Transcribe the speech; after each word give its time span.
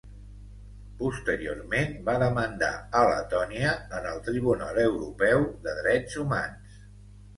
Posteriorment, 1.01 1.91
va 2.07 2.15
demandar 2.23 2.71
a 2.99 3.03
Letònia 3.11 3.75
en 3.99 4.09
el 4.13 4.25
Tribunal 4.31 4.81
Europeu 4.89 5.47
de 5.69 5.77
Drets 5.83 6.19
Humans. 6.25 6.79